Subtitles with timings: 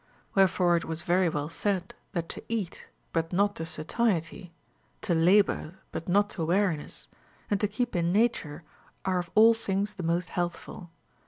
[0.33, 4.51] Wherefore it was very well said, that to eat— but not to satiety,
[5.01, 7.07] to labor— but not to weari ness,
[7.51, 8.63] and to keep in nature,
[9.05, 10.89] are of all things the most healthful.